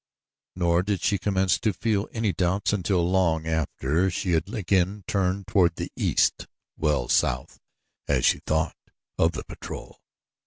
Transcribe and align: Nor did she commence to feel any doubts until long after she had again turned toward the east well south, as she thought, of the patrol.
Nor 0.55 0.81
did 0.81 1.01
she 1.03 1.19
commence 1.19 1.59
to 1.59 1.73
feel 1.73 2.07
any 2.11 2.33
doubts 2.33 2.73
until 2.73 3.07
long 3.07 3.45
after 3.45 4.09
she 4.09 4.31
had 4.31 4.51
again 4.51 5.03
turned 5.05 5.45
toward 5.45 5.75
the 5.75 5.91
east 5.95 6.47
well 6.75 7.07
south, 7.07 7.59
as 8.07 8.25
she 8.25 8.39
thought, 8.39 8.75
of 9.19 9.33
the 9.33 9.43
patrol. 9.43 9.99